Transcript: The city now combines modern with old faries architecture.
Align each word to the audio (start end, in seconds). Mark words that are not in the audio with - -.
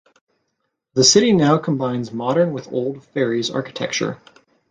The 0.95 1.03
city 1.03 1.31
now 1.31 1.59
combines 1.59 2.11
modern 2.11 2.53
with 2.53 2.73
old 2.73 3.03
faries 3.03 3.51
architecture. 3.51 4.17